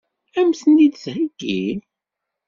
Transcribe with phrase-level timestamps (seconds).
[0.39, 1.61] Ad m-ten-id-theggi?